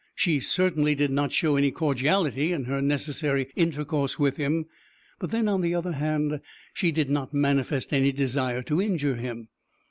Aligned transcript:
She 0.15 0.39
certainly 0.39 0.95
did 0.95 1.11
not 1.11 1.31
show 1.31 1.57
any 1.57 1.69
cordiality 1.69 2.51
in 2.53 2.63
her 2.63 2.81
necessary 2.81 3.49
intercourse 3.55 4.17
with 4.17 4.37
him; 4.37 4.65
but 5.19 5.29
then, 5.29 5.47
on 5.47 5.61
the 5.61 5.75
other 5.75 5.91
hand, 5.91 6.41
she 6.73 6.91
did 6.91 7.11
not 7.11 7.35
manifest 7.35 7.93
any 7.93 8.11
desire 8.11 8.63
to 8.63 8.81
injure 8.81 9.17
him. 9.17 9.49